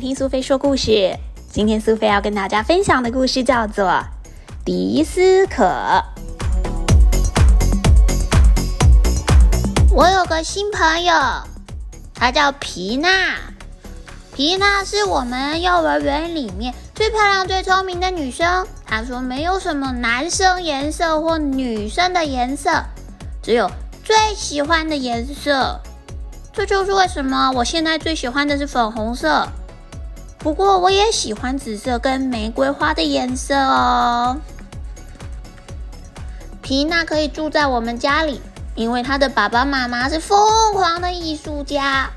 [0.00, 1.16] 听苏菲说故事。
[1.50, 3.86] 今天苏菲要跟大家分享的故事叫做
[4.64, 5.64] 《迪斯可》。
[9.90, 11.14] 我有个新朋友，
[12.14, 13.08] 她叫皮娜。
[14.34, 18.66] 皮娜是我们幼儿园里面最漂亮、最聪明的女生。
[18.84, 22.70] 她说没有什么男生颜色或女生的颜色，
[23.42, 23.70] 只有
[24.04, 25.80] 最喜欢的颜色。
[26.52, 29.48] 这就是为什么我现在最喜欢的是粉红色。
[30.46, 34.36] 不过我也喜欢紫色跟玫瑰花的颜色哦。
[36.62, 38.40] 皮娜可以住在我们家里，
[38.76, 42.10] 因为她的爸爸妈妈是疯狂的艺术家。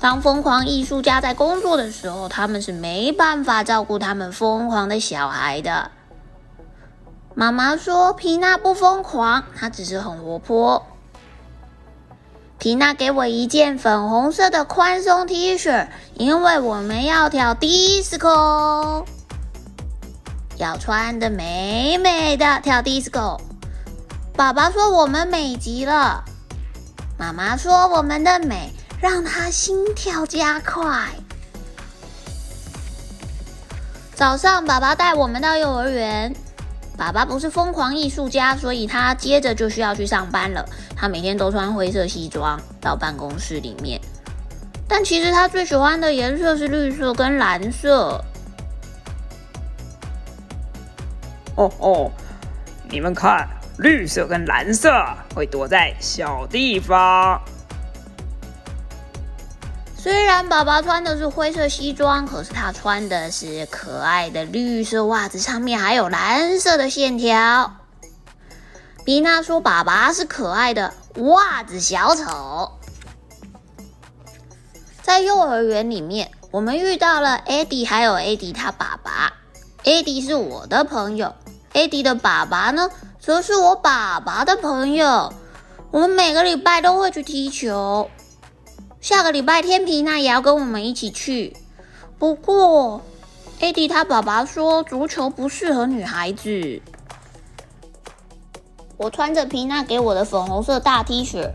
[0.00, 5.90] 当疯狂艺术家在工作的时候，他们是没办法照顾他们疯狂的小孩的。
[7.34, 10.86] 妈妈说：“皮娜不疯狂，她只是很活泼。”
[12.62, 19.04] 皮娜给我一件粉红色的宽松 T 恤，因为我们要跳 disco，
[20.58, 23.40] 要穿的美美的跳 disco。
[24.36, 26.22] 爸爸说我们美极了，
[27.18, 28.72] 妈妈说我们的美。
[29.00, 31.08] 让他心跳加快。
[34.14, 36.32] 早上，爸爸带我们到幼儿园。
[37.02, 40.64] 爸爸不是疯狂艺术家，所以他接着就需要去上班了。
[40.94, 44.00] 他每天都穿灰色西装到办公室里面，
[44.86, 48.24] 但其实他最喜欢的颜色是绿色跟蓝色。
[51.56, 52.08] 哦哦，
[52.88, 54.88] 你们看，绿色跟蓝色
[55.34, 57.42] 会躲在小地方。
[60.02, 67.76] 虽然爸爸穿的是灰色西装，可是他穿的是可爱的绿色袜子，上面还有蓝色的线条。
[69.04, 72.72] 比娜说：“爸爸是可爱的袜子小丑。”
[75.02, 79.34] 在幼儿园里面，我们遇到了 Eddie，还有 Eddie 他爸爸。
[79.84, 81.32] Eddie 是我的朋友
[81.74, 82.90] ，Eddie 的爸爸呢，
[83.20, 85.32] 则是我爸爸的朋友。
[85.92, 88.10] 我们每个礼拜都会去踢球。
[89.02, 91.56] 下个礼拜天，皮娜也要跟我们一起去。
[92.20, 93.02] 不过，
[93.58, 96.80] 艾迪他爸爸说足球不适合女孩子。
[98.96, 101.50] 我穿着皮娜给我的粉红色大 T 恤，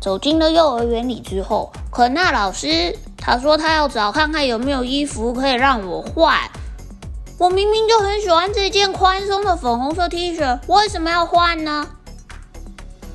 [0.00, 6.48] 走进了幼儿园里之后，可那老师他说他要找看看有没有衣服可以让我换。
[7.38, 11.88] 我明明就很喜欢这件宽松的粉红色 T 恤，为什么要换呢？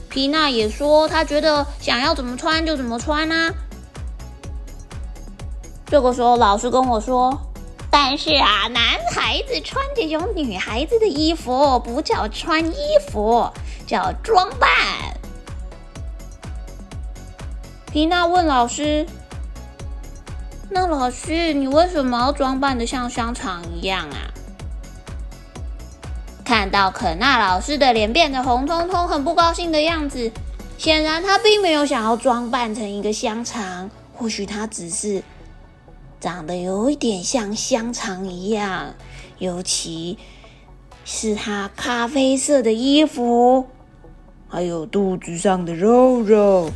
[0.09, 3.53] 皮娜也说她觉得想要怎么穿就怎么穿啊。
[5.89, 7.35] 这个时候，老师跟我说
[7.89, 12.77] ：“但是啊，男孩子穿这种女孩子的衣服不叫穿衣
[13.09, 13.49] 服，
[13.87, 14.69] 叫装扮。”
[17.91, 19.07] 皮娜问老师
[20.69, 24.29] ：“那老师，你为什么要装扮的像香肠一样啊？”
[26.45, 30.31] 看到肯纳老师的脸变得红彤彤、很不高兴的样子，
[30.77, 35.23] 显然他并没有想要装扮成一个香肠，或许他只是……
[36.19, 38.93] 长得有一点像香肠一样，
[39.37, 40.17] 尤其
[41.05, 43.67] 是他咖啡色的衣服，
[44.49, 46.71] 还有肚子上的肉肉。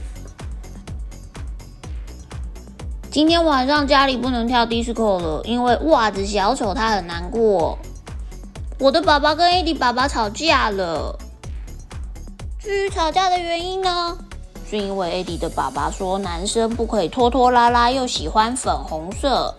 [3.11, 7.77] 今天晚上家里不能跳 disco 了，因为袜子小丑他很难过。
[8.79, 11.19] 我的爸爸跟 AD 爸爸吵架了。
[12.59, 14.17] 至于吵架的原因呢？
[14.73, 19.53] 是因为艾迪的爸爸说男生不可以拖拖拉拉，又喜欢粉红色。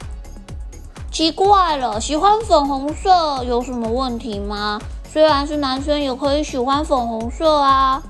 [1.12, 4.80] 奇怪了，喜欢粉红色有什么问题吗？
[5.08, 8.02] 虽然是男生也可以喜欢粉红色啊。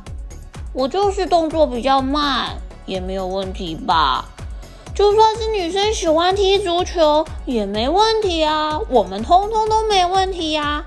[0.72, 2.56] 我就是动作比较慢，
[2.86, 4.24] 也没有问题吧？
[4.94, 10.82] 就算是女生喜欢踢足球也没问题啊，我们通通都没问题呀。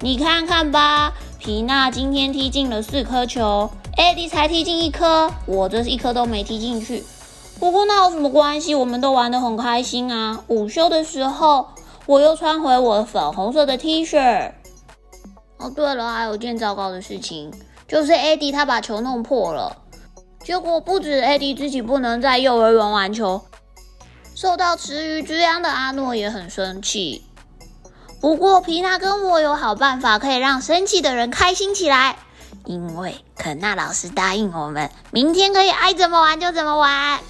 [0.00, 3.70] 你看看吧，皮娜今天踢进了四颗球。
[3.96, 7.02] 艾迪才踢进一颗，我这是一颗都没踢进去。
[7.58, 8.74] 不过那有什么关系？
[8.74, 10.44] 我们都玩得很开心啊！
[10.48, 11.68] 午休的时候，
[12.04, 14.52] 我又穿回我粉红色的 T 恤。
[15.56, 17.50] 哦，对了，还有件糟糕的事情，
[17.88, 19.74] 就是艾迪他把球弄破了。
[20.44, 23.40] 结果不止艾迪自己不能在幼儿园玩球，
[24.34, 27.24] 受到池鱼之殃的阿诺也很生气。
[28.20, 32.18] 不过皮娜跟我有好办法，可以让生气的人开心起来。
[32.66, 37.20] 因为肯纳老师答应我们，明天可以爱怎么玩就怎么玩。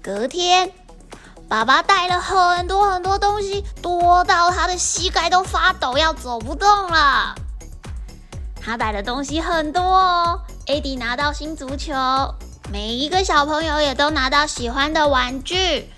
[0.00, 0.72] 隔天，
[1.48, 7.34] 爸爸带了很多很多东西，多到他的膝盖都发抖，要走不动了。
[8.60, 10.40] 他带的东西很多哦。
[10.68, 11.92] 艾迪拿到新足球，
[12.70, 15.90] 每一个小朋友也都拿到喜欢的玩具。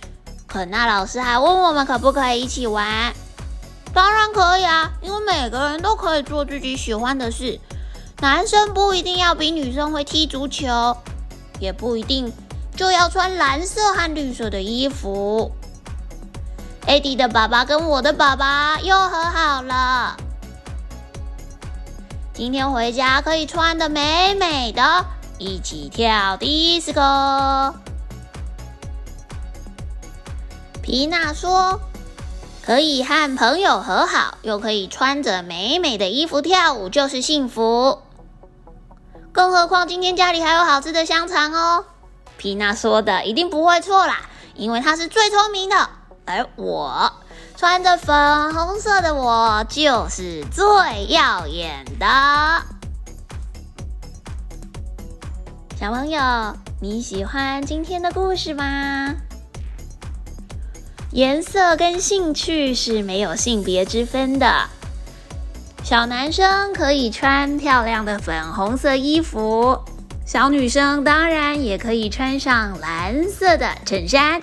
[0.46, 3.12] 可娜老师还问我们可不可以一起玩？
[3.94, 7.61] 当然可以啊，因为每个人都可以做自己喜欢的事。
[8.20, 10.96] 男生不一定要比女生会踢足球，
[11.61, 12.32] 也不一定
[12.76, 15.52] 就要穿蓝色和绿色的衣服。
[16.87, 20.17] 艾迪的爸爸跟我的爸爸又和好了。
[22.32, 25.06] 今天回家可以穿的美美的，
[25.38, 27.75] 一起跳迪斯科。
[30.82, 31.81] 皮娜说
[32.64, 37.99] ：“可以和朋友和好，又可以穿着美美的衣服跳舞，就是幸福。
[39.32, 41.84] 更何况今天家里还有好吃的香肠哦。”
[42.38, 44.22] 皮娜说的一定不会错啦，
[44.55, 45.90] 因为她是最聪明的。
[46.25, 47.12] 而我
[47.55, 50.64] 穿着粉红色的，我就是最
[51.08, 52.06] 耀眼的。
[55.78, 56.19] 小朋友，
[56.81, 59.14] 你喜欢今天的故事吗？
[61.14, 64.69] 颜色跟兴趣是没有性别之分的。
[65.84, 69.78] 小男生可以穿漂亮的粉红色衣服，
[70.26, 74.40] 小女生当然也可以穿上蓝色的衬衫。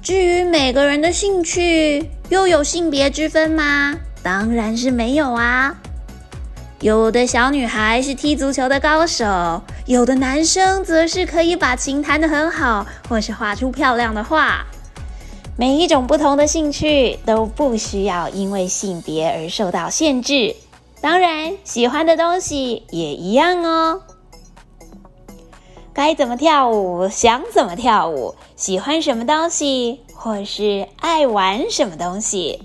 [0.00, 3.94] 至于每个人的兴趣，又有性别之分吗？
[4.22, 5.76] 当然是没有啊。
[6.80, 14.64] 有的小女孩是踢足球的高手，有的男生则是可以把琴弹得很好，或是画出漂亮的画。
[15.58, 20.54] 每一种不同的兴趣都不需要因为性别而受到限制，
[21.00, 24.02] 当然喜欢的东西也一样哦。
[25.94, 32.60] 该怎么跳舞，想怎么跳舞，喜欢什么东西，或是爱玩什么东西，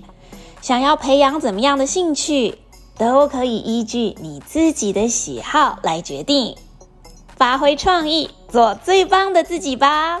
[0.60, 2.58] 想要培养怎么样的兴趣，
[2.98, 6.54] 都可以依据你自己的喜好来决定，
[7.36, 10.20] 发挥创意，做最棒的自己吧。